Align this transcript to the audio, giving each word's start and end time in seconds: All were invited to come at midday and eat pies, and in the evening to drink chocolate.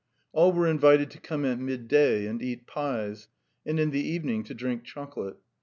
All 0.31 0.51
were 0.51 0.65
invited 0.67 1.11
to 1.11 1.19
come 1.19 1.45
at 1.45 1.59
midday 1.59 2.25
and 2.25 2.41
eat 2.41 2.65
pies, 2.65 3.27
and 3.67 3.79
in 3.79 3.91
the 3.91 4.01
evening 4.01 4.43
to 4.45 4.55
drink 4.55 4.83
chocolate. 4.83 5.37